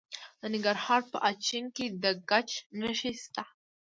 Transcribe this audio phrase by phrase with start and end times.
[0.39, 3.43] د ننګرهار په اچین کې د ګچ نښې شته.